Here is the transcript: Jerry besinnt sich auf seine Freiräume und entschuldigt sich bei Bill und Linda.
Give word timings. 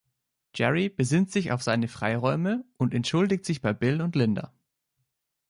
Jerry 0.55 0.89
besinnt 0.89 1.31
sich 1.31 1.51
auf 1.51 1.61
seine 1.61 1.87
Freiräume 1.87 2.65
und 2.77 2.95
entschuldigt 2.95 3.45
sich 3.45 3.61
bei 3.61 3.71
Bill 3.71 4.01
und 4.01 4.15
Linda. 4.15 4.51